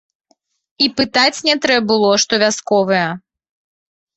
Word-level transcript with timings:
І 0.85 0.87
пытаць 1.01 1.43
не 1.49 1.55
трэ 1.65 1.77
было, 1.91 2.09
што 2.25 2.33
вясковыя. 2.45 3.07